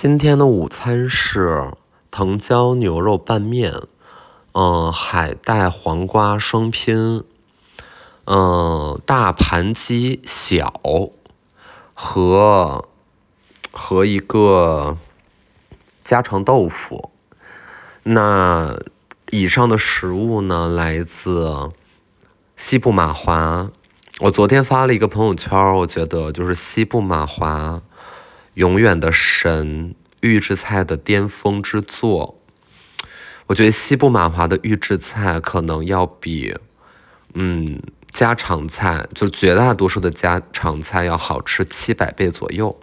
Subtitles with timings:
[0.00, 1.72] 今天的午餐是
[2.12, 3.82] 藤椒牛肉拌面，
[4.52, 7.24] 嗯，海带黄瓜双拼，
[8.24, 10.80] 嗯，大盘鸡小
[11.94, 12.84] 和
[13.72, 14.96] 和一个
[16.04, 17.10] 家常豆腐。
[18.04, 18.78] 那
[19.32, 21.70] 以上的食物呢，来自
[22.56, 23.68] 西部马华。
[24.20, 27.82] 我昨天发了一个朋友圈，我觉得就是西部马华。
[28.58, 32.40] 永远的神预制菜的巅峰之作，
[33.46, 36.56] 我觉得西部马华的预制菜可能要比，
[37.34, 42.76] 嗯，家常菜就绝大多数的家常菜要好吃七百倍左右。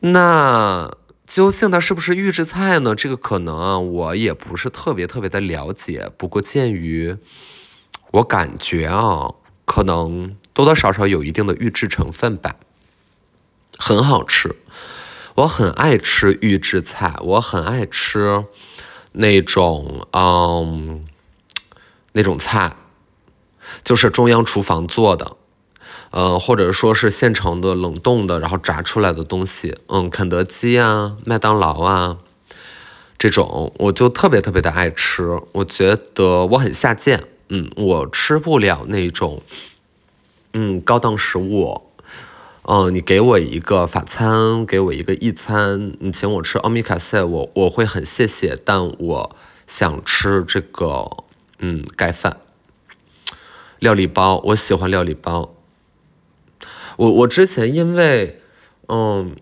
[0.00, 0.92] 那
[1.24, 2.96] 究竟它是不是预制菜呢？
[2.96, 6.10] 这个可能啊，我也不是特别特别的了解。
[6.18, 7.16] 不过鉴于
[8.10, 9.32] 我感觉啊，
[9.64, 12.56] 可能多多少少有一定的预制成分吧。
[13.78, 14.56] 很好吃，
[15.36, 18.44] 我很爱吃预制菜，我很爱吃
[19.12, 21.06] 那种嗯
[22.12, 22.74] 那种菜，
[23.84, 25.36] 就是中央厨房做的，
[26.10, 32.18] 呃或者说是现成的冷冻的，然后炸出来的东西，嗯，肯德基啊、麦当劳啊
[33.16, 39.40] 这种，我就特别特别的爱吃，我觉得我很下贱，嗯，我吃不了那种
[40.52, 41.87] 嗯高档食物。
[42.70, 51.24] 嗯，你给我一个法餐，给我一个意餐，你请我吃奥米卡塞，我我会很谢谢，但我想吃这个，
[51.60, 52.36] 嗯，盖饭，
[53.78, 55.54] 料理包，我喜欢料理包。
[56.98, 58.38] 我我之前因为，
[58.88, 59.34] 嗯，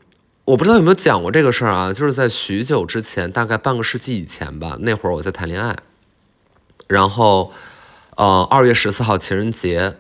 [0.45, 5.77] 我不知道有没有讲过这个事儿啊，就是在许久之前，大概半个世纪以前吧，那会儿我在谈恋爱，
[6.87, 7.53] 然后，
[8.15, 9.97] 呃，二月十四号情人节。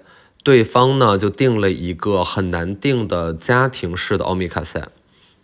[0.47, 4.87] 对方呢就定了一个很难定的家庭式的欧米卡塞，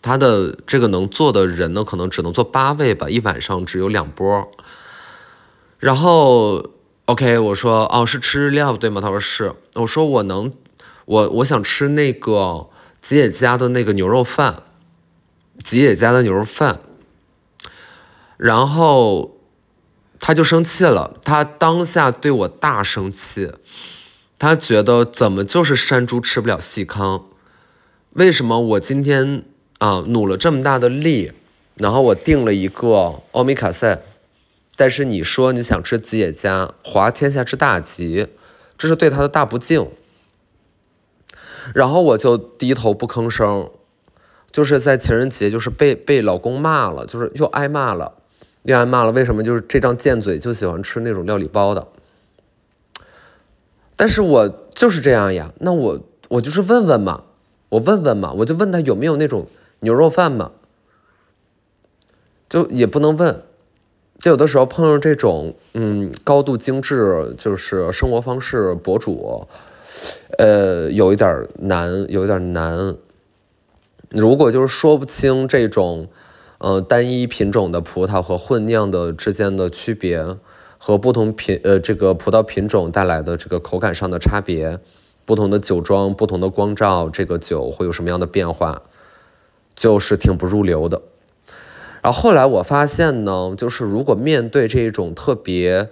[0.00, 4.48] 他的这个能坐的人呢可能只能坐八位吧，一晚上只有两波。
[5.80, 6.70] 然后
[7.06, 9.01] ，OK，我说哦是吃日料对吗？
[9.01, 9.52] 他说是。
[9.74, 10.52] 我说我能，
[11.07, 12.68] 我我想吃那个
[13.01, 14.62] 吉野家的那个牛肉饭，
[15.58, 16.79] 吉野家的牛肉饭。
[18.36, 19.36] 然后
[20.20, 23.51] 他就生气了，他当下对我大生气。
[24.42, 27.27] 他觉得怎么就是山猪吃不了细糠？
[28.14, 29.45] 为什么我今天
[29.79, 31.30] 啊努了这么大的力，
[31.77, 34.03] 然后我订了一个欧米卡塞，
[34.75, 38.27] 但是你说你想吃吉野家，滑天下之大吉，
[38.77, 39.86] 这是对他的大不敬。
[41.73, 43.70] 然后我就低头不吭声，
[44.51, 48.14] 就是在情人节就是被被老公骂了，就是又挨骂了，
[48.64, 49.13] 又挨骂了。
[49.13, 51.86] 为什么就是这张贱嘴就喜欢吃那种料理包的？
[53.95, 57.25] 但是我就是这样呀，那我我就是问问嘛，
[57.69, 59.47] 我问问嘛，我就问他有没有那种
[59.80, 60.51] 牛肉饭嘛，
[62.48, 63.42] 就也不能问，
[64.19, 69.47] 就有的时候碰上这种嗯高度精致就是生活方式博主，
[70.39, 72.97] 呃有一点难，有一点难。
[74.09, 76.09] 如果就是说不清这种
[76.59, 80.36] 呃单一品种的葡萄和混酿的之间的区别。
[80.84, 84.80] 和不同品呃这个葡萄品种带来的这个口感上的差别，
[85.24, 88.82] 不同的酒庄、不同的光照，这个酒会有什么样的变化，
[89.76, 91.00] 就是挺不入流的。
[92.02, 95.88] 然后后来我发现呢，就是如果面对这种特别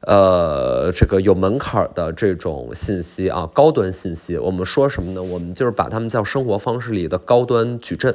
[0.00, 5.22] 呃这个有门槛的这种信息啊，高端信息，我们说什么呢？
[5.22, 8.14] 我们就是把它们叫生活方式里的高端矩阵。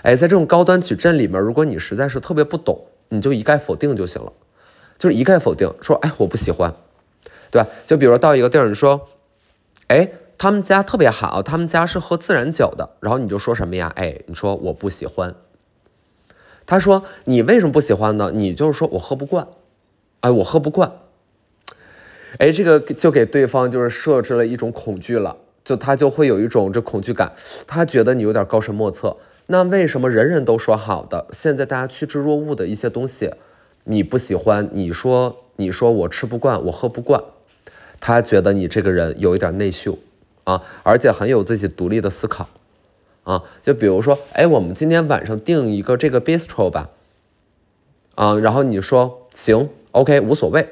[0.00, 4.32] 哎，在这种高端矩阵里面，如果你实在是特别不懂，你就一概否定就行了。
[5.00, 6.74] 就是一概否定，说哎我不喜欢，
[7.50, 7.66] 对吧？
[7.86, 9.08] 就比如到一个地儿，你说，
[9.88, 13.90] 哎他们家特别好，他们家是喝自然酒的，然后你就说什么呀？
[13.96, 15.34] 哎你说我不喜欢。
[16.66, 18.30] 他说你为什么不喜欢呢？
[18.34, 19.48] 你就是说我喝不惯，
[20.20, 20.92] 哎我喝不惯。
[22.38, 27.32] 哎这个就给对方就是设置了一种恐惧了，就他就会有一种这恐惧感，
[27.66, 29.16] 他觉得你有点高深莫测。
[29.46, 33.32] 那为什么人人都说好的，现在大家趋之若鹜的一些东西？
[33.90, 37.20] 你不喜欢，你说你说我吃不惯，我喝不惯，
[37.98, 39.98] 他觉得你这个人有一点内秀
[40.44, 42.48] 啊，而且很有自己独立的思考
[43.24, 43.42] 啊。
[43.64, 46.90] 就比如说，哎，我们今天晚上订一个这个 bistro 吧，
[48.14, 50.68] 啊，然后你说行，OK，无所谓。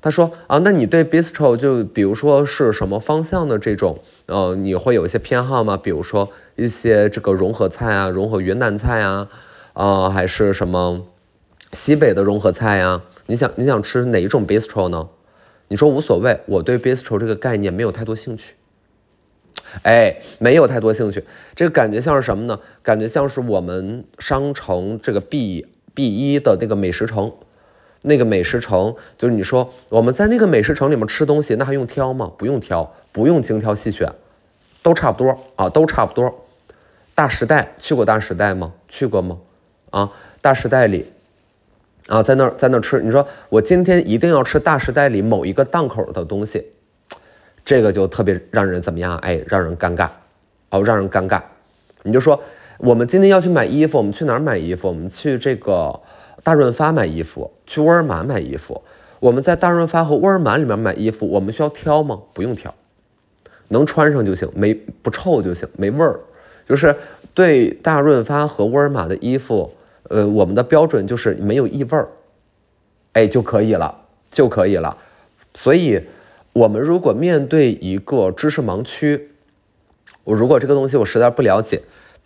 [0.00, 5.76] 他说啊，那你对 bistro 就比如说是什么方向的这种，呃，你会有一些偏好吗？
[5.76, 9.28] 比如说一些这个融合菜啊，融合云南菜啊，
[9.72, 11.04] 啊，还是什么？
[11.72, 15.08] 西北的融合菜呀，你想你想吃哪一种 bistro 呢？
[15.68, 18.54] 你说无所谓，我对 bistro 这个概念没有太多兴趣。
[19.82, 21.24] 哎，没有太多兴趣。
[21.54, 22.58] 这个感觉像是什么呢？
[22.82, 27.32] 感觉像是我们商城这个 B B 一的那个美食城，
[28.02, 32.32] 那个美食城就是你说我们在那个美食城里面吃东西，那还用挑吗？
[32.38, 34.10] 不用挑，不用精挑细选，
[34.82, 36.46] 都差不多啊，都差不多。
[37.14, 38.72] 大时代去过大时代吗？
[38.88, 39.38] 去过吗？
[39.90, 41.04] 啊，大时代里。
[42.08, 46.66] 啊，在那儿在那儿吃，你说我今天一定要吃大时代里某一个档口的东西，
[47.66, 49.16] 这个就特别让人怎么样？
[49.18, 50.08] 哎，让人尴尬，
[50.70, 51.42] 哦，让人尴尬。
[52.04, 52.42] 你就说
[52.78, 54.88] 我们今天要去买衣服，我们去哪儿买衣服？
[54.88, 56.00] 我们去这个
[56.42, 58.82] 大润发买衣服，去沃尔玛买衣服。
[59.20, 62.18] 我们在大润发和沃尔玛里面买衣服，我们需要挑吗？
[62.32, 62.74] 不用挑，
[63.68, 66.20] 能穿上就行，没不臭就行，没味儿。
[66.64, 66.96] 就是
[67.34, 69.74] 对大润发和沃尔玛的衣服。
[70.08, 72.08] 呃，我们的标准就是没有异味儿，
[73.12, 74.96] 哎就可以了，就可以了。
[75.54, 76.00] 所以，
[76.52, 79.30] 我们如果面对一个知识盲区，
[80.24, 81.82] 我如果这个东西我实在不了解，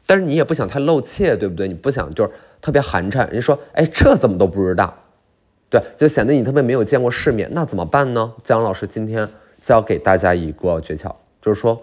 [0.06, 1.68] 但是你也不想太露怯，对不对？
[1.68, 2.30] 你不想就是
[2.60, 4.94] 特别寒碜，人家说，哎，这怎么都不知道？
[5.70, 7.48] 对，就显得你特别没有见过世面。
[7.52, 8.32] 那怎么办呢？
[8.42, 9.28] 姜老师今天
[9.60, 11.78] 教给大家一个诀窍，就是说，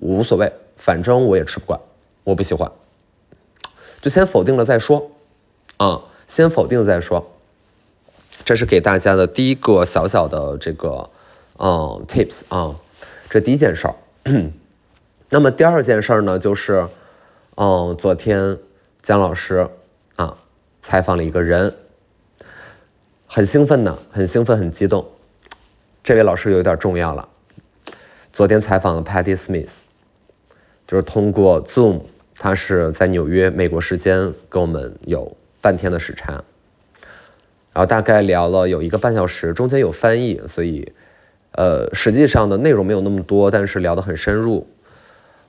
[0.00, 1.78] 无所谓，反正我也吃不惯，
[2.24, 2.70] 我不喜欢。
[4.06, 5.10] 就先否定了再说，
[5.78, 7.28] 啊，先否定再说，
[8.44, 11.10] 这是给大家的第一个小小的这个，
[11.58, 12.76] 嗯，tips 啊，
[13.28, 13.96] 这第一件事儿。
[15.28, 16.86] 那么第二件事儿呢，就是，
[17.56, 18.56] 嗯，昨天
[19.02, 19.68] 姜老师
[20.14, 20.36] 啊
[20.80, 21.74] 采访了一个人，
[23.26, 25.04] 很兴奋呢，很兴奋，很激动。
[26.04, 27.28] 这位老师有点重要了，
[28.30, 29.78] 昨天采访了 Patty Smith，
[30.86, 32.02] 就是通过 Zoom。
[32.38, 36.32] 他是在纽约，美国时间跟我们有半天的时差，
[37.72, 40.92] 然后大概聊了有一个半小时，中间有翻译，所以，
[41.52, 44.66] 呃，实际上的内容没有那么多，但是聊得很深入。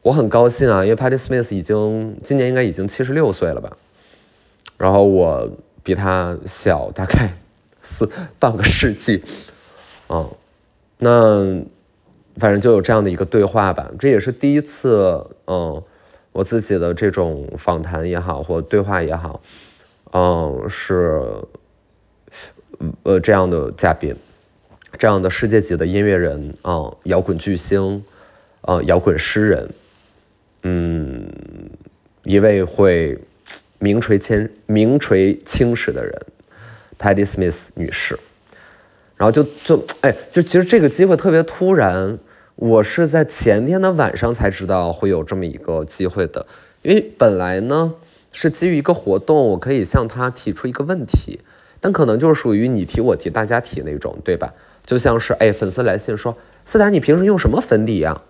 [0.01, 3.75] 我很高兴啊，因为 Patty Smith 已经今年应该已经七十六岁了吧，
[4.77, 5.51] 然后我
[5.83, 7.33] 比他小大概
[7.81, 8.09] 四
[8.39, 9.21] 半个世纪，
[10.07, 10.29] 嗯，
[10.99, 11.61] 那
[12.37, 15.83] 反正就有这样的一个对话吧，这也是第一次，嗯。
[16.31, 19.41] 我自己的这种访谈也好，或对话也好，
[20.11, 21.19] 嗯，是，
[23.03, 24.15] 呃，这样的嘉宾，
[24.99, 28.03] 这样的世界级的音乐人啊，摇滚巨星，
[28.61, 29.69] 啊，摇滚诗人，
[30.61, 31.27] 嗯，
[32.23, 33.17] 一位会
[33.79, 36.13] 名垂千名垂青史的人
[36.99, 38.19] ，Patty Smith 女士，
[39.15, 42.19] 然后就就哎，就其实这个机会特别突然。
[42.57, 46.47] 我是在前天的晚上才知道会有这么一个机会的，
[46.81, 47.93] 因为本来呢
[48.31, 51.39] 是基于一个活动，我可以向他提出一个问题，
[51.79, 54.55] 但可能就是属于你提我提大家提那种，对吧？
[54.83, 58.23] 就像是哎，粉丝来信说，思达你平时用什么粉底呀？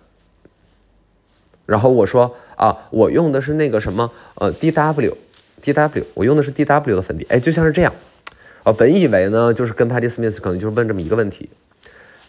[1.64, 5.16] 然后我说啊，我用的是那个什么呃 D W
[5.62, 7.94] D W，我用的是 D W 的粉底，哎，就像是这样。
[8.62, 11.48] 啊本以为呢就是跟 Patty Smith 可能就是问这么一个问题，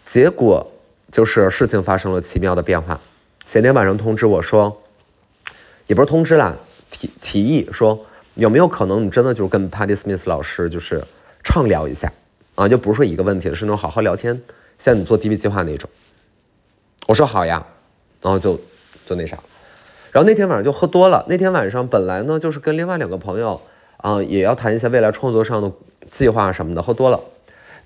[0.06, 0.72] 结果。
[1.10, 3.00] 就是事情发生了奇妙的变化，
[3.44, 4.80] 前天晚上通知我说，
[5.86, 6.56] 也不是通知啦，
[6.90, 11.02] 提提议说有没有可能你真的就是跟 Patty Smith 老师就是
[11.42, 12.12] 畅聊一下
[12.54, 14.40] 啊，就不是说一个问题是那种好好聊天，
[14.78, 15.90] 像你做 DV 计划那种。
[17.08, 17.66] 我说好呀，
[18.22, 18.54] 然后就
[19.04, 19.36] 就那啥，
[20.12, 21.26] 然后那天晚上就喝多了。
[21.28, 23.60] 那天晚上本来呢就是跟另外两个朋友
[23.96, 25.72] 啊也要谈一下未来创作上的
[26.08, 27.18] 计划什么的，喝多了。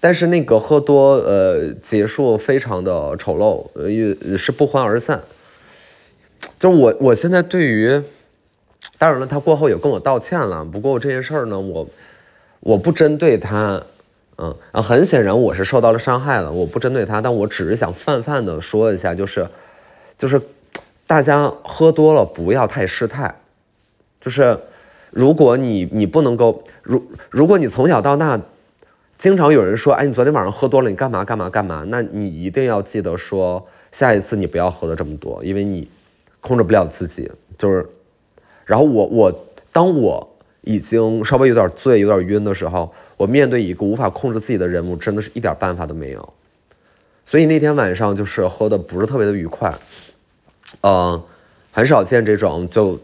[0.05, 5.23] 但是那个喝多，呃，结束非常的丑陋，呃，也是不欢而散。
[6.61, 8.03] 就我，我现在对于，
[8.99, 10.63] 当然了，他过后也跟我道歉了。
[10.63, 11.89] 不过这件事儿呢，我
[12.61, 13.83] 我不针对他，
[14.37, 16.53] 嗯啊，很显然我是受到了伤害了。
[16.53, 19.49] 我不针对他，但我只是想泛泛的说一下，就是，
[20.19, 20.39] 就是
[21.07, 23.35] 大家喝多了不要太失态。
[24.21, 24.59] 就是
[25.11, 28.39] 如果你你不能够，如如果你从小到大。
[29.17, 35.89] 经常有人说：“哎，你昨天晚上喝多了，你干嘛干嘛干嘛？”那你一定要记得说，下一次你不要喝的这么多，因为你
[36.41, 37.31] 控制不了自己。
[37.57, 37.87] 就是，
[38.65, 46.33] 然后我我当我已经稍微有点醉、有点晕的时候，我面对一个无法控制自己的人物，真的是一点办法都没有。
[47.25, 49.73] 所以那天晚上就是喝的不是特别的愉快，
[50.83, 51.23] 嗯，
[51.71, 52.99] 很少见这种，就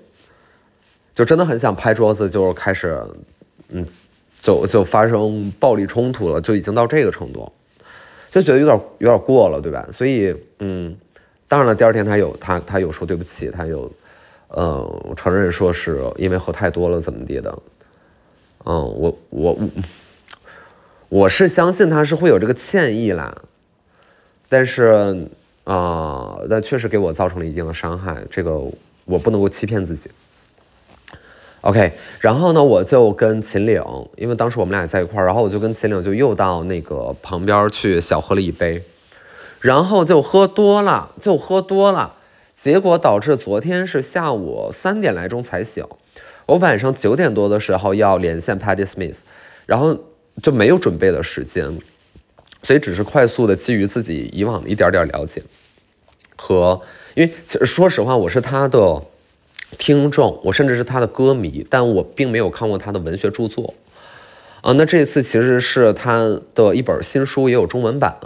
[1.14, 3.00] 就真的很想拍桌子，就开始，
[3.69, 3.87] 嗯。
[4.40, 7.52] 就就发生暴力冲突了，就已经到这个程度，
[8.30, 9.87] 就觉得有点有点过了，对吧？
[9.92, 10.97] 所以，嗯，
[11.47, 13.90] 当然了，第二天他有他他有说对不起，他有，
[14.49, 17.50] 呃，承认说是因为喝太多了怎么地的，
[18.64, 19.68] 嗯，我我我
[21.09, 23.42] 我是相信他是会有这个歉意啦，
[24.49, 25.28] 但是
[25.64, 28.59] 啊，那确实给我造成了一定的伤害，这个
[29.04, 30.11] 我不能够欺骗自己。
[31.62, 33.83] OK，然后呢，我就跟秦岭，
[34.17, 38.83] 因为当时我们俩在一块儿，然后我就跟秦岭就又到那个旁边去小喝了一杯，
[39.61, 42.14] 然后就喝多了，就喝多了，
[42.55, 45.85] 结果导致昨天是下午三点来钟才醒，
[46.47, 49.19] 我晚上九点多的时候要连线 Patty Smith，
[49.67, 49.95] 然后
[50.43, 51.79] 就没有准备的时间，
[52.62, 55.43] 所以只是快速的基于自己以往的一点点了解
[56.37, 56.81] 和，
[57.14, 59.02] 因为其实说实话，我是他的。
[59.79, 63.73] 听众，我甚至是他的歌迷，但我并没有看过他的文学著作，
[64.61, 68.17] 啊，那这次其实是他的一本新书，也有中文版，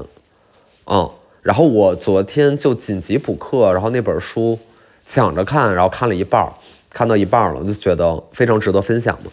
[0.87, 1.09] 嗯，
[1.43, 4.59] 然后我昨天就紧急补课，然后那本书
[5.07, 6.51] 抢着看，然后看了一半，
[6.91, 9.31] 看到一半了，就觉得非常值得分享嘛。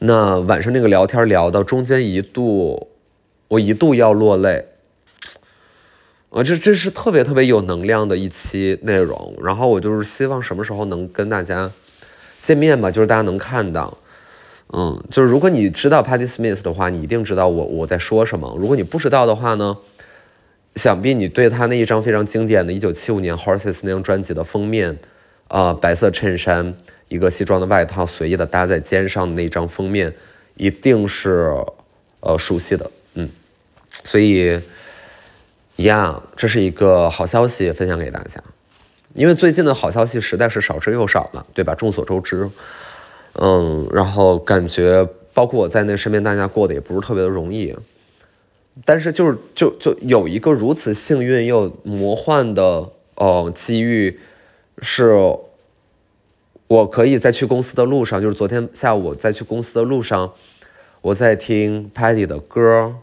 [0.00, 2.88] 那晚上那个聊天聊到中间一度，
[3.48, 4.66] 我一度要落泪。
[6.36, 11.70] 啊，这这是特别特别有能量的一期内容，然后我就是希望什么时候能跟大家
[12.42, 13.96] 见面吧，就是大家能看到，
[14.70, 19.78] 嗯，就是如果你知道 Patty Smith 的话，你一定知道我我在说什么；如果你不知道的话呢，
[20.74, 24.98] 想必你对他那一张非常经典的1975年 Horses 那张专辑的封面，
[25.48, 26.74] 啊，白色衬衫，
[27.08, 30.12] 一个西装的外套，随意的搭在肩上的那张封面，
[30.58, 31.50] 一定是
[32.20, 33.26] 呃熟悉的，嗯，
[34.04, 34.60] 所以。
[35.76, 38.42] 一样，这是一个好消息，分享给大家。
[39.14, 41.74] 因为最近的好消息实在是少之又少了，对吧？
[41.74, 42.48] 众所周知，
[43.34, 47.74] 嗯，然后感觉包括我在内，身边大家过得也不是特别的容易。
[48.84, 54.18] 但是就是就就有一个如此幸运又魔幻的呃机遇，
[54.82, 55.14] 是
[56.66, 60.32] 我可以在去公司的路上，就是昨天下午我在去公司的路上，
[61.00, 62.96] 我在听 Patty 的歌。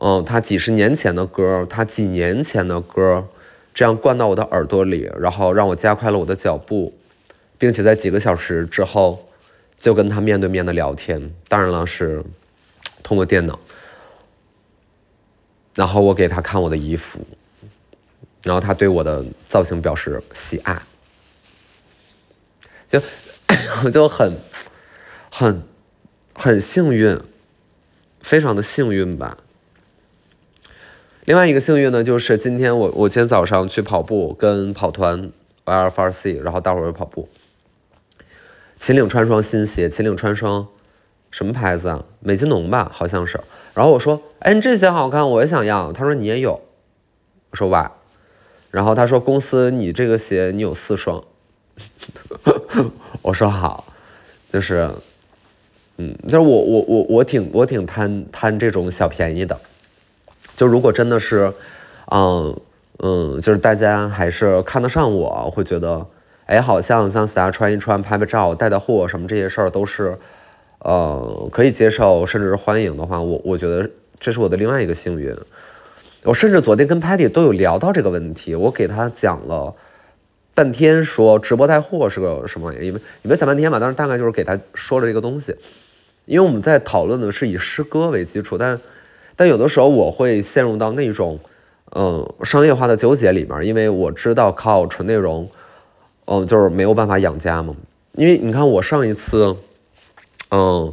[0.00, 3.26] 嗯，他几十年前的歌，他几年前的歌，
[3.74, 6.96] 这样灌到我的耳朵里，然后让我加快了我的脚步，
[7.58, 9.28] 并且在几个小时之后，
[9.76, 11.32] 就跟他面对面的聊天。
[11.48, 12.22] 当然了，是
[13.02, 13.58] 通过电脑。
[15.74, 17.18] 然后我给他看我的衣服，
[18.44, 20.80] 然后他对我的造型表示喜爱，
[22.88, 23.00] 就
[23.90, 24.32] 就很
[25.28, 25.62] 很
[26.34, 27.18] 很幸运，
[28.20, 29.38] 非常的幸运吧。
[31.28, 35.30] 另外一个幸运呢，就是今天我我今天早上去跑步，跟跑团
[35.66, 37.28] Y F R C，然后大伙儿跑步。
[38.80, 40.66] 秦岭穿双新鞋，秦岭穿双
[41.30, 42.02] 什么牌子啊？
[42.20, 43.38] 美津浓吧，好像是。
[43.74, 45.92] 然后我说，哎，你这鞋好看，我也想要。
[45.92, 46.62] 他说你也有。
[47.50, 47.92] 我说哇。
[48.70, 51.22] 然后他说公司你这个鞋你有四双。
[53.20, 53.84] 我说好，
[54.50, 54.88] 就是，
[55.98, 59.60] 嗯，就是我我我我挺我挺贪贪这种小便宜的。
[60.58, 61.52] 就如果真的是，
[62.10, 62.60] 嗯
[62.98, 66.04] 嗯，就是大家还是看得上我，会觉得，
[66.46, 70.18] 哎，好像像 star 穿一穿、拍拍照、带带货什么这些事儿都是，
[70.80, 73.88] 呃，可以接受，甚至是欢迎的话，我我觉得
[74.18, 75.32] 这是我的另外一个幸运。
[76.24, 79.72] 我甚至昨天跟 Patty 都有聊到这个问题，我给他讲了
[80.54, 85.54] 半天，说直播带货是个什么玩意儿，因为也没讲半天嘛，但是大概就是给他说了这个东西，
[86.24, 88.76] 因为我们在讨论的是以诗歌为基础，但。
[89.38, 91.38] 但有的时候我会陷入到那种，
[91.94, 95.48] 嗯，商业化的纠结里面，因为我知道靠纯内容，
[96.24, 97.72] 嗯，就是没有办法养家嘛。
[98.14, 99.54] 因为你看我上一次，
[100.50, 100.92] 嗯，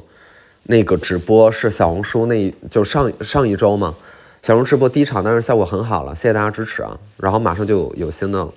[0.61, 3.95] 那个直播是小红书，那就上上一周嘛，
[4.43, 6.99] 小红直播第一场，但是效果很好了，谢谢大家支持啊。
[7.17, 8.53] 然后马上就有新的了，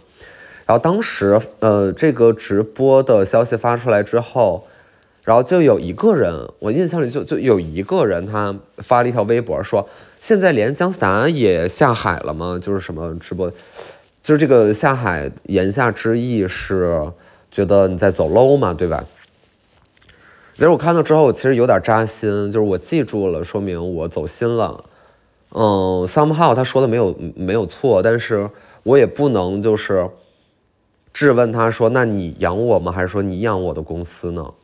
[0.66, 4.66] 然后当时呃这个直播的消息发出来之后。
[5.28, 9.86] 然后就有一个人，我印象里就就有一个人，他发了一条微博说，
[10.22, 12.58] 现在连姜思达也下海了吗？
[12.58, 13.50] 就是什么直播，
[14.22, 17.12] 就是这个下海，言下之意是
[17.50, 19.04] 觉得你在走 low 嘛，对吧？
[20.54, 24.82] 其实我看到之后，我其实有点扎心，就是我记住了，说明我走心了。
[25.50, 28.48] 嗯，somehow 他说的没有没有错，但是
[28.82, 30.08] 我也不能就是
[31.12, 32.90] 质问他说，那你养我吗？
[32.90, 34.54] 还是说你养我的公司呢？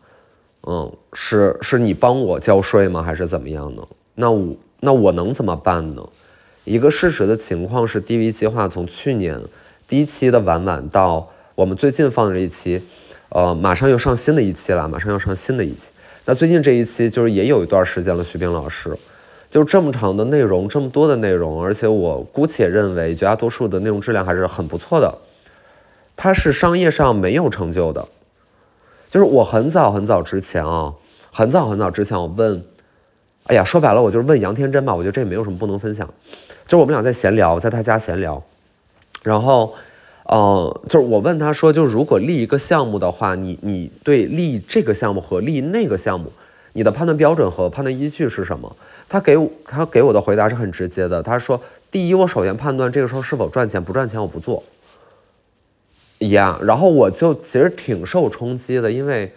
[0.66, 3.02] 嗯，是是你帮我交税吗？
[3.02, 3.86] 还是怎么样呢？
[4.14, 6.02] 那我那我能怎么办呢？
[6.64, 9.38] 一个事实的情况是，DV 计划从去年
[9.86, 12.82] 第一期的晚晚到我们最近放的这一期，
[13.28, 15.90] 呃，马上又上新的一期了，马上要上新的一期。
[16.24, 18.96] 那最近这一期就是也有一段时间了，徐冰老师，
[19.50, 25.18] 就这么长的内容，这么多的内容，而且我姑且认为绝大多数的内容质量还是很不错的，
[26.16, 28.08] 它是商业上没有成就的。
[29.14, 30.92] 就是我很早很早之前啊，
[31.30, 32.60] 很早很早之前，我问，
[33.46, 34.92] 哎呀，说白了，我就是问杨天真吧。
[34.92, 36.12] 我觉得这也没有什么不能分享。
[36.66, 38.42] 就是我们俩在闲聊，在他家闲聊，
[39.22, 39.72] 然后，
[40.24, 46.32] 呃，就是我问他说，就如果立一个项目的话，你你对立这个项目和立那个项目，
[46.72, 48.74] 你的判断标准和判断依据是什么？
[49.08, 54.64] 他给我他给我的回答是很直接的，他说，第一，我首先判断这个时候是否赚钱，不赚钱我不做。
[56.24, 59.30] 一样，然后我就其实挺受冲击的，因为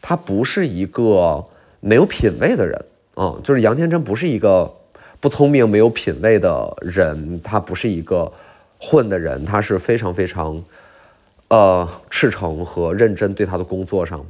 [0.00, 1.44] 他不是一个
[1.80, 2.84] 没有品位的人，
[3.16, 4.72] 嗯，就是杨天真不是一个
[5.20, 8.32] 不聪明、没有品位的人，他不是一个
[8.78, 10.62] 混的人，他是非常非常，
[11.48, 14.24] 呃，赤诚和认真对他的工作上，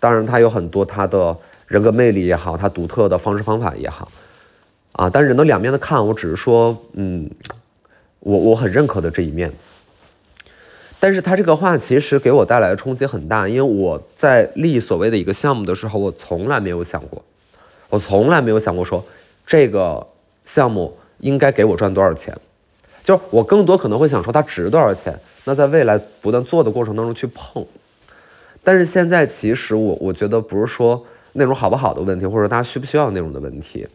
[0.00, 4.10] 当然他有很多他的人格魅力也好，他独特的方式方法也好，
[4.92, 7.30] 啊，但是人的两面的看，我只是说，嗯，
[8.20, 9.52] 我我很认可的这一面。
[11.02, 17.20] 但是他这个话其实给我带来的冲击很大，因为我在立所谓的一个项目的时候，我从来没有想过，
[17.88, 19.04] 我从来没有想过说
[19.44, 20.06] 这个
[20.44, 22.32] 项目应该给我赚多少钱，
[23.02, 25.18] 就是我更多可能会想说它值多少钱。
[25.44, 27.66] 那在未来不断做的过程当中去碰，
[28.62, 33.88] 但是现在其实我我觉得不是说内容好不好的问题，或者大家需不需要内容的问题，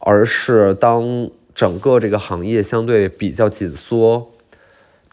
[0.00, 4.32] 而是当整个这个行业相对比较紧缩。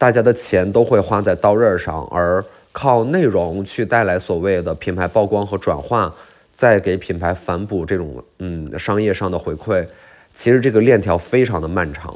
[0.04, 6.14] 大家的钱都会花在刀刃上，而靠内容去带来所谓的品牌曝光和转化，
[6.52, 9.86] 再给品牌反哺这种嗯商业上的回馈，
[10.34, 12.14] 其实这个链条非常的漫长，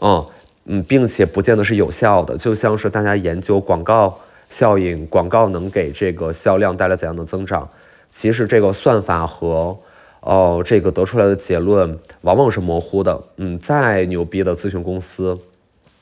[0.00, 0.26] 嗯
[0.64, 2.38] 嗯，并且不见得是有效的。
[2.38, 7.68] 就像是大家研究广告效应，广告能给这个销量带来怎样的增长，
[8.10, 9.76] 其实这个算法和
[10.20, 13.22] 哦这个得出来的结论往往是模糊的。
[13.36, 15.38] 嗯，再牛逼的咨询公司。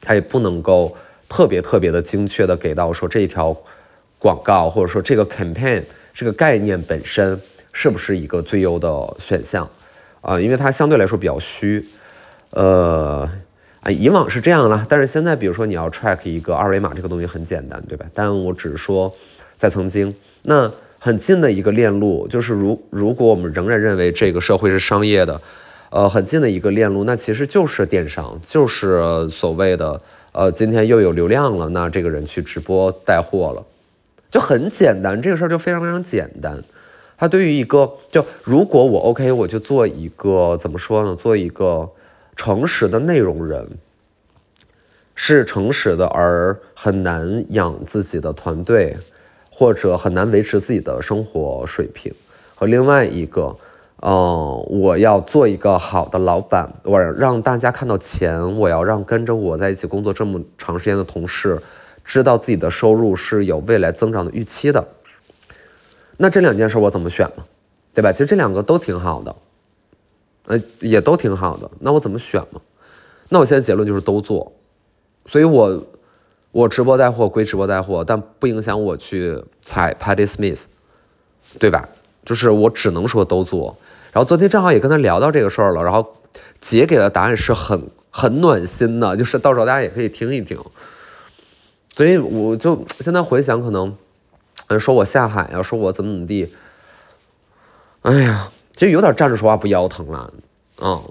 [0.05, 0.95] 它也不能够
[1.29, 3.57] 特别特别的精确的给到说这一条
[4.19, 5.83] 广告或者说这个 campaign
[6.13, 7.41] 这个概念本身
[7.73, 9.69] 是不是一个最优的选项
[10.21, 10.39] 啊？
[10.39, 11.85] 因为它相对来说比较虚，
[12.51, 13.29] 呃
[13.81, 18.07] 啊，以往是这样了，但是现在比如说你要 track 一个二维码这个东西很简单，对吧？
[18.15, 19.13] 但我只是说
[19.57, 25.41] 在曾经那很近的一个链路，就是如如果我们仍然认为这个社会是商业的。
[25.95, 30.03] 呃，很近的一个链路，那其实就是电商，就是所谓的
[30.33, 33.65] 呃，今天又有流量了，那这个人去直播带货了，
[34.29, 36.61] 就很简单，这个事儿就非常非常简单。
[37.17, 41.15] 它对于一个，就如果我 OK，我就做一个怎么说呢？
[41.15, 41.89] 做一个
[42.35, 43.65] 诚实的内容人，
[45.15, 48.97] 是诚实的，而很难养自己的团队，
[49.49, 52.13] 或者很难维持自己的生活水平，
[52.57, 53.57] 和另外一个。
[54.07, 61.59] 嗯，我要做一个好的老板，我让大家看到钱，我要让跟着我在一起工作这么长时间的同事，
[62.05, 64.87] 知道自己的收入是有未来增长的预期的。
[66.19, 67.43] 那这两件事我怎么选呢？
[67.95, 68.13] 对吧？
[68.13, 69.35] 其实这两个都挺好的，
[70.49, 71.71] 呃，也都挺好的。
[71.81, 72.61] 那我怎么选嘛？
[73.31, 74.53] 那我现在结论就是都做。
[75.25, 75.83] 所以我
[76.53, 80.65] 我直播带货归直播带货，但不影响我去踩 Patty Smith，
[81.59, 81.89] 对吧？
[82.25, 83.77] 就是我只能说都做。
[84.13, 86.17] 然后昨天正好也跟他聊到这个事儿了，然后
[86.61, 90.59] 姐给的答案是很很暖心的，就是到时候大家也可以听一听。
[91.97, 93.97] 所以我就现在回想，可能
[94.79, 96.49] 说我下海呀，说我怎么怎么地，
[98.03, 100.33] 哎呀，其实有点站着说话不腰疼了，
[100.81, 101.03] 嗯，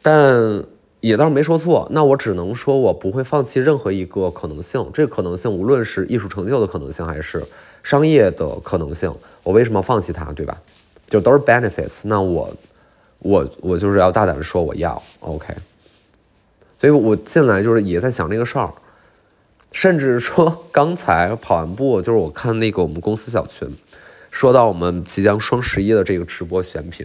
[0.00, 0.64] 但
[1.00, 1.86] 也倒是没说错。
[1.90, 7.42] 那我只能说我不会放弃任何一个可能性，这个可能性无论是艺术成就的可能性，还是
[7.82, 9.12] 商业的可能性，
[9.42, 10.56] 我为什么放弃它，对吧？
[11.08, 12.48] 就都是 benefits，那我，
[13.18, 15.52] 我我就是要大胆的说我要，OK，
[16.78, 18.72] 所以我进来就是也在想这个事儿，
[19.72, 23.68] 甚至说刚才跑完步，就是我看那个我们公司小群，
[24.30, 27.04] 说到我们即将双十一的这个直播选品，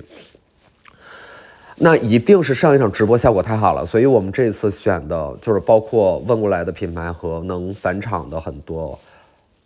[1.77, 8.99] 那一定是上一场直播效果太好了，所以我们这次选的就是包括问过来的品牌和能返场的很多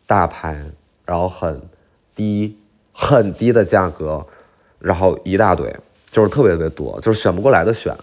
[0.08, 0.58] 大牌，
[1.10, 1.60] 然后很
[2.14, 2.56] 低。
[3.02, 4.26] 很低的价格，
[4.78, 5.74] 然后一大堆，
[6.10, 7.96] 就是特别特别多，就是选不过来的选。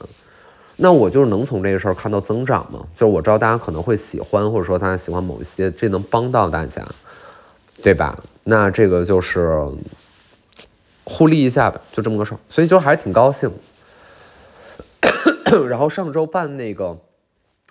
[0.76, 2.82] 那我就是能从这个事儿看到增长吗？
[2.94, 6.82] 就是我知道大家可能会喜欢，或者说大家喜欢某一些，这能帮到大家，
[7.82, 8.18] 对吧？
[8.44, 9.60] 那这个就是
[11.04, 12.38] 互利一下呗，就这么个事儿。
[12.48, 13.52] 所以就还是挺高兴。
[15.68, 16.96] 然后上周办那个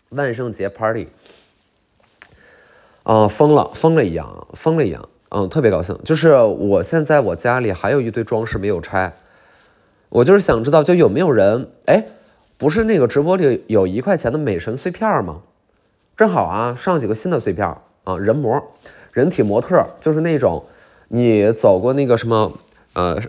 [0.09, 1.07] 万圣节 party，
[3.01, 5.09] 啊，疯了，疯了一样，疯了一样。
[5.35, 5.99] 嗯，特别高兴。
[6.05, 9.13] 就是我现在我家里还有一堆装饰没有拆，
[10.07, 12.05] 我就是想知道，就有没有人哎，
[12.57, 15.41] 不是那个直播里有一块钱的美神碎片吗？
[16.15, 17.67] 正好啊，上几个新的碎片
[18.05, 18.63] 啊，人模、
[19.11, 20.63] 人体模特，就是那种
[21.09, 22.53] 你走过那个什么
[22.93, 23.19] 呃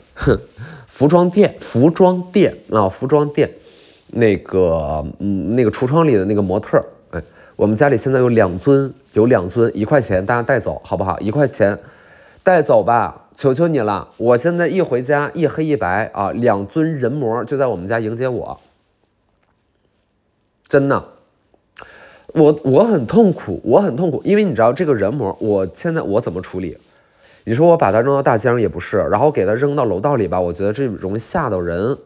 [0.87, 3.51] 服装店、服装店啊、服装店
[4.12, 7.21] 那个嗯那个橱窗里的那个模特，哎，
[7.57, 11.19] 我们家里现在有两尊，有两尊，一块钱大家带走好不好？
[11.19, 11.77] 一块钱
[12.46, 14.09] 带走吧，求求你了！
[14.18, 18.61] 我现在一回家一黑一白啊，两尊人模就在我们家迎接我，
[20.68, 21.04] 真的，
[22.28, 26.78] 我我很痛苦，我很痛苦，因为你知道这个人模，我现在我怎么处理？
[27.42, 31.98] 你说我把它扔到大街上也不是，然后给它扔到楼道里吧，我觉得这容易吓到人。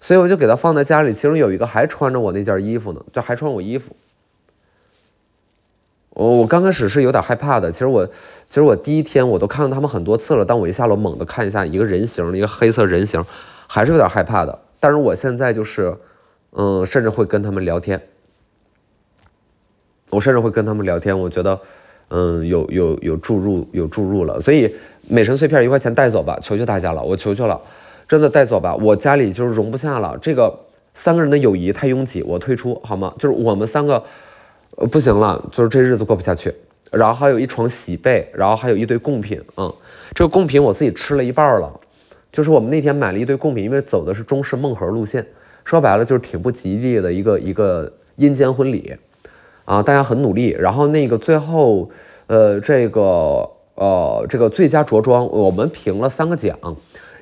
[0.00, 3.94] 所以我就给它放在家里，其中有一个还穿着我那件衣服呢，就还穿我衣服。
[6.10, 13.24] 我我刚开始是有点害怕的，其实我其实我第一天我都看到他们很多次了，但我一下楼猛地看一下一个人形，一个黑色人形，
[13.66, 14.58] 还是有点害怕的。
[14.80, 15.96] 但是我现在就是，
[16.52, 18.00] 嗯，甚至会跟他们聊天，
[20.10, 21.60] 我甚至会跟他们聊天，我觉得，
[22.08, 24.74] 嗯，有有有注入有注入了，所以
[25.08, 27.60] 美神碎片一块钱带走吧，求求大家了，我求求了。
[28.08, 30.18] 真的带走吧，我家里就是容不下了。
[30.20, 30.52] 这个
[30.94, 33.14] 三个人的友谊太拥挤，我退出好吗？
[33.20, 34.02] 就是我们三个，
[34.86, 36.54] 不行了，就是这日子过不下去。
[36.90, 39.72] 然后还有一床喜被，然后还有一堆贡品，嗯，
[40.14, 41.72] 这个贡品我自己吃了一半了。
[42.32, 45.24] 就是我们那天买了一堆贡品，因为走的是中式梦盒路线，
[45.64, 48.96] 说白了就是挺不吉利的一个一个阴间婚礼
[49.64, 49.82] 啊。
[49.82, 51.88] 大家很努力，然后那个最后，
[52.26, 56.56] 呃，这个呃这个最佳着装，我们评了三个奖。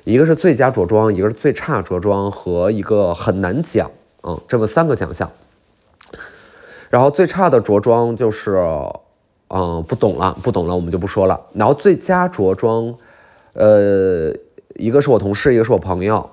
[0.03, 3.91] 一个是最佳着装，一个是最差着装和一个很难奖，
[4.23, 5.29] 嗯，这么三个奖项。
[6.89, 8.57] 然后最差的着装就是，
[9.49, 11.39] 嗯，不懂了，不懂了，我们就不说了。
[11.53, 12.93] 然后最佳着装，
[13.53, 14.33] 呃，
[14.75, 16.29] 一个是我同事，一个是我朋友。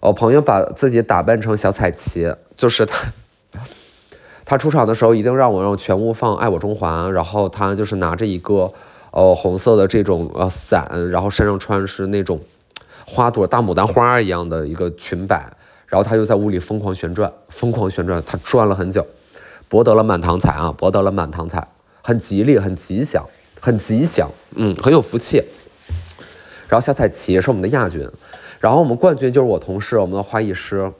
[0.00, 3.12] 我朋友把自己打扮成小彩旗，就是他，
[4.44, 8.72] 他出场的时候一定让我让全屋放《爱我中华》，然后他就是拿着一个，
[9.10, 12.40] 呃，红色的这种呃伞，然后身上穿是那种。
[13.08, 15.48] 花朵大牡丹花一样的一个裙摆，
[15.86, 19.06] 然后他就在屋里疯狂旋转，疯狂旋转，他转了很久，
[19.68, 21.66] 博得了满堂彩啊，博得了满堂彩，
[22.02, 23.24] 很吉利，很吉祥，
[23.60, 25.42] 很吉祥，嗯，很有福气。
[26.68, 28.08] 然后小彩旗是我们的亚军，
[28.60, 30.92] 然后我们冠军就是我同事，我们的花艺师，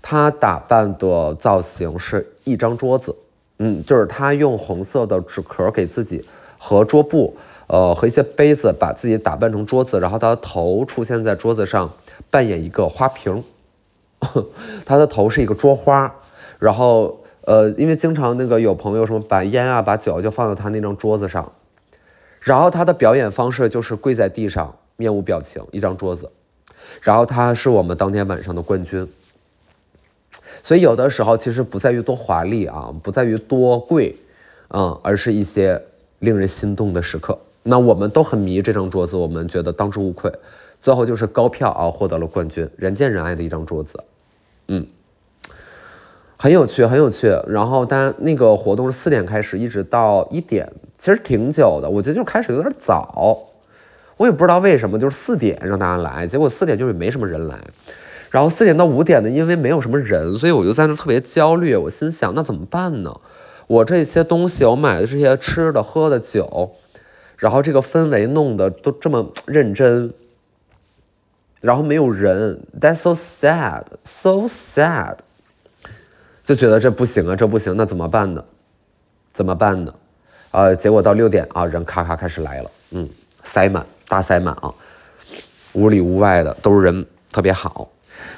[0.00, 3.14] 他打扮的造型是一张桌子，
[3.58, 6.24] 嗯，就是他用红色的纸壳给自己
[6.58, 7.36] 和桌布。
[7.68, 11.90] 呃，和一些杯子，把自己打扮成桌子，然后他的头出现在桌子上，
[12.28, 13.42] 扮演一个花瓶，
[14.84, 16.12] 他的头是一个桌花，
[16.58, 21.52] 然后呃，因为经常那个有朋友什么把烟啊、把酒就放在他那张桌子上，
[22.40, 26.30] 然后他的表演方式就是跪在地上，面无表情，一张桌子，
[27.00, 29.06] 然后他是我们当天晚上的冠军，
[30.62, 34.14] 所以有的时候其实不在于多华丽啊，不在于多贵，
[34.68, 35.82] 嗯，而是一些
[36.20, 37.38] 令人心动的时刻。
[37.64, 40.32] 那我们都很迷这张桌子，我们觉得当之无愧。
[40.80, 44.02] 最后就是高票啊，获得了冠军，人见人爱的一张桌子，
[44.66, 44.84] 嗯，
[46.42, 47.28] 很有趣，很有趣。
[47.46, 51.88] 然后，但那个活动是四点开始，一直到一点，其实挺久的。
[51.88, 53.38] 我觉得就开始有点早，
[54.16, 57.60] 我也不知道为什么，就是四点让大家来，结果四点就是没什么人来。
[58.32, 61.76] 然后四点到五点呢，因为没有什么人，所以我就在那特别焦虑。
[61.76, 63.20] 我心想，那怎么办呢？
[63.68, 66.72] 我这些东西，我买的这些吃的、喝的、酒。
[67.36, 70.12] 然后这个氛围弄得都这么认真，
[71.60, 75.18] 然后没有人，That's so sad, so sad，
[76.44, 78.44] 就觉得这不行啊，这不行，那怎么办呢？
[79.32, 79.94] 怎么办呢？
[80.50, 83.08] 呃，结果到六点啊，人咔咔开始来了，嗯，
[83.44, 84.72] 塞满，大塞满啊，
[85.72, 87.90] 屋里屋外的都是人，特别好。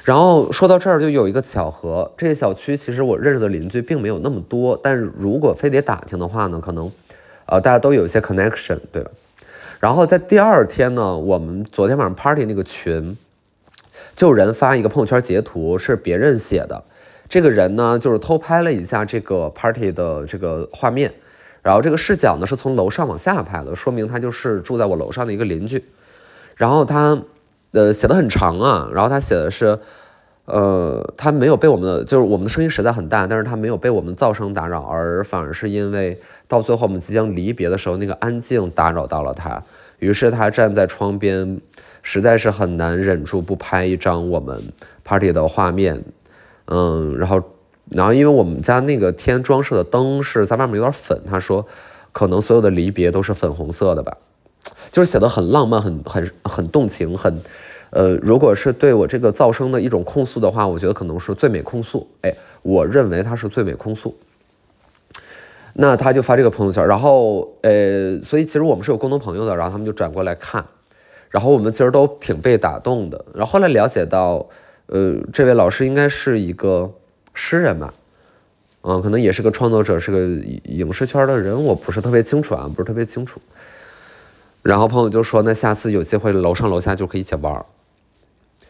[0.03, 6.91] 然后说到这儿，就有一个巧合，这个小区其实我认识的邻居并没有那么多，但是如果非得打听的话呢，可能。
[7.47, 9.11] 呃，大家都有一些 connection，对吧？
[9.79, 13.15] 然后在第二天呢，我们昨天晚上 party 那个群，
[14.15, 16.83] 就人发一个朋友圈截图，是别人写的。
[17.27, 21.13] 这个人呢，就是偷拍了一下这个 party 的这个画面，
[21.61, 25.83] 然后这个视角呢是从楼上往下拍的，说明他就是住在我楼上的一个邻居。
[26.55, 27.21] 然后他，
[27.71, 29.79] 呃，写的很长啊，然后他写的是。
[30.47, 39.63] 呃，他没有被我们的，就是我们的声音实在很大，但是他没有被我们噪声打扰，而反而是因为到最后我们即将离别的时候，那个安静打扰到了他，
[39.97, 41.59] 于是他站在窗边，
[42.03, 44.61] 实在是很难忍住不拍一张我们
[45.03, 45.99] party 的画面，
[46.65, 47.41] 嗯，然后，
[47.91, 51.65] 然后因为我们家那个天装饰的灯是在外面有点粉，他说
[52.11, 54.17] 可能所有的离别都是粉红色的吧，
[54.91, 57.39] 就是写的很浪漫，很很很动情，很。
[57.91, 62.05] 呃，如果是对我这个噪声的一种控诉的话，我觉得可能是最美控诉。
[62.21, 64.13] 哎，我认为它是最美控诉。
[65.77, 70.65] 那他就发这个朋友圈，然后呃，所以其实我们是有共同朋友的，然后他们就转过来看，
[71.29, 73.23] 然后我们其实都挺被打动的。
[73.33, 74.45] 然后后来了解到，
[74.87, 76.93] 呃，这位老师应该是一个
[77.33, 77.93] 诗人吧？
[78.81, 80.19] 嗯，可能也是个创作者，是个
[80.65, 83.41] 影视圈的人，我不是特别清楚啊，不是特别清楚。
[84.61, 87.65] 然后朋友就说，那下次有机会楼上楼下就可以一起玩。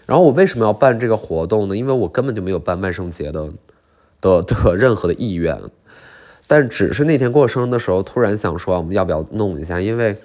[0.05, 1.75] 然后我为什么要办这个活动呢？
[1.75, 3.49] 因为我根本就没有办万圣节的
[4.21, 5.59] 的的任何的意愿，
[6.47, 9.81] 但只是那天过生日的时候，突然想说，我们要不要弄一下？
[9.81, 10.15] 因为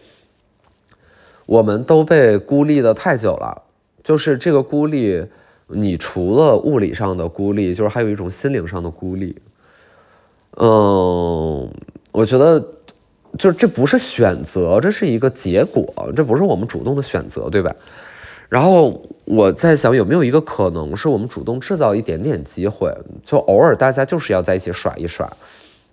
[1.47, 3.63] 我们都被孤立的太久了，
[4.05, 5.27] 就是这个孤立，
[5.73, 9.41] 你除了物理上的孤立，就是还有一种心灵上的孤立。
[10.57, 11.71] 嗯，
[12.13, 12.63] 我觉得，
[13.39, 17.75] 就这不是选择，这是一个结果，这不是我们主动的选择，对吧？
[18.49, 22.93] 然后我在想，有没有一个可能是我们主动制造一点点机会，
[23.25, 25.31] 就偶尔大家就是要在一起耍一耍，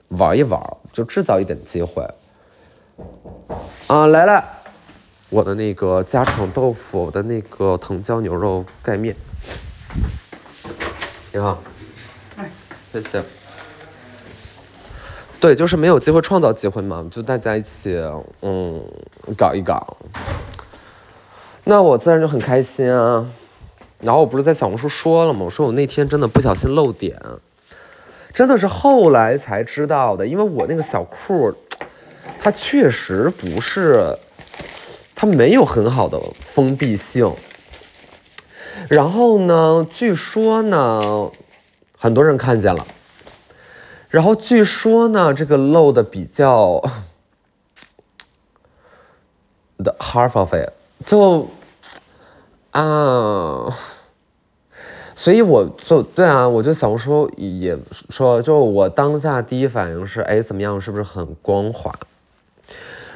[0.07, 0.59] 玩一玩，
[0.91, 2.03] 就制造一点机会。
[3.85, 4.43] 啊，来了，
[5.29, 9.15] 我的那个家常豆腐的那个藤椒牛肉盖面，
[11.33, 11.61] 你好，
[12.37, 12.49] 哎，
[12.91, 13.23] 谢谢。
[15.39, 17.95] 对，就是没有机会创造机会嘛，就大家一起，
[18.41, 18.83] 嗯，
[19.37, 19.97] 搞一搞。
[21.63, 23.25] 那我自然就很开心啊。
[23.99, 25.41] 然后我不是在小红书说了吗？
[25.45, 27.19] 我说我那天真的不小心漏点，
[28.33, 30.25] 真的是后来才知道的。
[30.25, 31.53] 因为我那个小裤，
[32.39, 34.17] 它确实不是，
[35.13, 37.31] 它没有很好的封闭性。
[38.89, 41.29] 然后呢，据说呢，
[41.97, 42.85] 很多人看见了。
[44.09, 46.81] 然后据说呢，这个漏的比较
[49.77, 50.71] ，the half of it，
[51.05, 51.47] 就
[52.71, 53.77] 啊，
[55.13, 57.77] 所以我就对啊，我就小红书也
[58.09, 61.93] 说，就我当下第一反应是，哎，怎么样，是不是很光滑？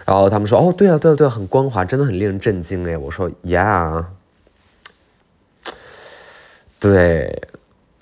[0.06, 2.98] 然后他们说，哦，对啊，对啊，对啊，很光滑，真的很令人震惊哎。
[2.98, 4.04] 我说，Yeah，
[6.82, 7.42] 对。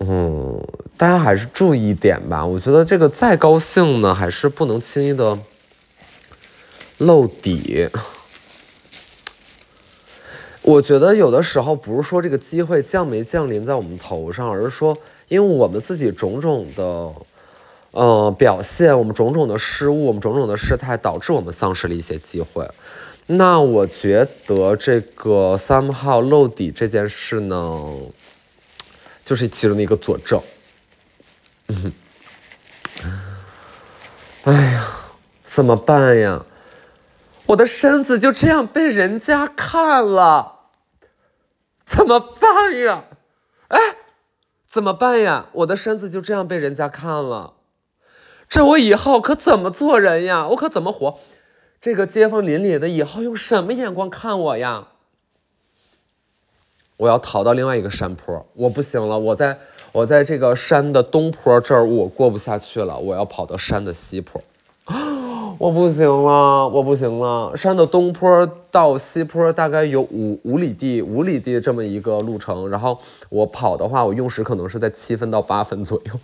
[0.01, 0.65] 嗯，
[0.95, 2.45] 大家还是注意一点吧。
[2.45, 5.37] 我觉得这个再高兴呢，还是不能轻易的
[6.99, 7.89] 露底。
[10.61, 17.11] 我觉得有的时候不是说这个机会降没降临在我们头上，而是说因为我们自己种种的
[17.91, 22.65] 呃表现，我们种种的失误，我们种种的事态，导致我们丧失了一些机会。
[23.25, 27.83] 那我觉得这个 somehow 露底这件事呢。
[29.29, 30.41] 就是其中的一个佐证。
[31.67, 31.93] 嗯，
[34.45, 34.83] 哎呀，
[35.43, 36.43] 怎么办呀？
[37.45, 40.61] 我的身子就这样被人家看了，
[41.85, 43.03] 怎么办呀？
[43.67, 43.79] 哎，
[44.65, 45.45] 怎么办呀？
[45.51, 47.53] 我的身子就这样被人家看了，
[48.49, 50.47] 这我以后可怎么做人呀？
[50.47, 51.19] 我可怎么活？
[51.79, 54.87] 这个街坊邻里的以后用什么眼光看我呀？
[56.99, 59.57] 我要逃到另外一个山坡，我不行了，我在
[59.93, 64.41] 我在这个山的东坡这儿，我过不下去了，我要跑到山的西坡，
[65.57, 76.19] 我不行了，我不行了，山的东坡到西坡大概有五五里地，五里地这么一个路程，然后我跑的话，我用时可能是在七分到八分左右，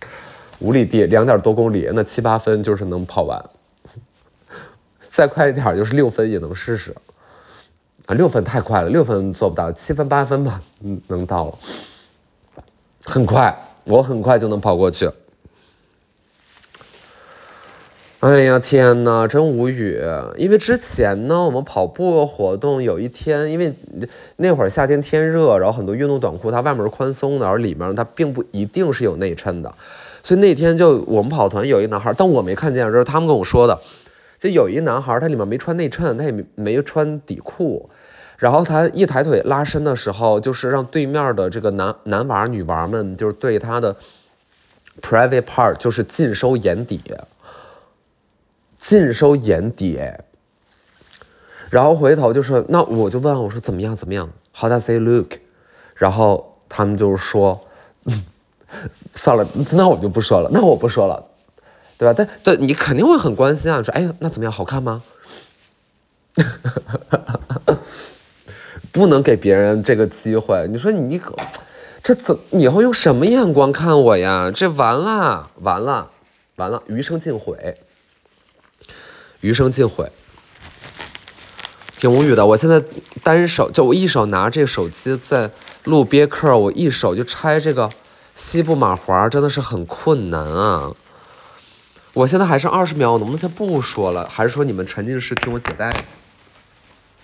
[0.60, 3.44] 五里地两点多公里，那七八分就是能跑完，
[5.10, 6.96] 再快一点就是六分也能试试。
[8.06, 11.58] 啊，六分太快了，六分做不到，七分八分吧，嗯，能到了，
[13.04, 15.08] 很快，我很快就能跑过去。
[18.20, 20.00] 哎呀，天哪，真无语！
[20.36, 23.74] 因为之前呢，我们跑步活动有一天，因为
[24.36, 29.74] 那会儿夏天天热，然后很多运动短裤它外面是宽松的，而里面它并不一定是有内衬的，
[30.22, 33.76] 所以那天就我们跑团有一男孩，但我没看见，这是他们跟我说的。
[34.42, 37.88] 就有一男孩，他里面没穿内衬，他也没没穿底裤，
[38.38, 43.96] 然后他一抬腿拉伸的时候，就是让对面的这个男男娃女娃们，就是对他的
[45.00, 47.00] private part 就是尽收眼底，
[48.80, 50.00] 尽收眼底。
[51.70, 55.38] 然后回头就说，那我就问我说怎么样怎么样？How does he look？
[55.94, 57.60] 然后他们就是说，
[59.14, 61.28] 算了，那我就不说了，那我不说了。
[62.02, 62.12] 对吧？
[62.16, 63.80] 但对你肯定会很关心啊！
[63.80, 64.52] 说，哎，那怎么样？
[64.52, 65.00] 好看吗？
[68.90, 70.66] 不能给别人这个机会。
[70.68, 71.32] 你说你可，
[72.02, 74.50] 这怎以后用什么眼光看我呀？
[74.52, 76.10] 这完了，完了，
[76.56, 77.76] 完了，余生尽毁，
[79.40, 80.10] 余生尽毁，
[81.98, 82.44] 挺无语的。
[82.44, 82.82] 我现在
[83.22, 85.48] 单手就我一手拿这个手机在
[85.84, 87.88] 录别克，我一手就拆这个
[88.34, 90.92] 西部马环，真的是很困难啊。
[92.14, 94.28] 我现在还剩二十秒，我能不能先不说了？
[94.28, 96.04] 还是说你们沉浸式听我解带子？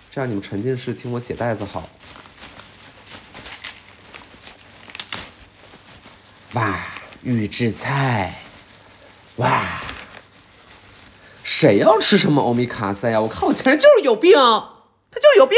[0.09, 1.87] 这样你们沉浸式听我解带子好。
[6.53, 6.79] 哇，
[7.21, 8.33] 预制菜，
[9.35, 9.79] 哇！
[11.43, 13.21] 谁要吃什么欧米伽三呀？
[13.21, 15.57] 我看我前任就是有病，他就是有病。